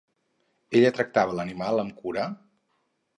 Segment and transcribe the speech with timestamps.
[0.79, 2.25] Ella tractava l'animal amb cura?